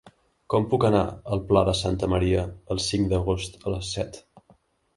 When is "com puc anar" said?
0.53-1.01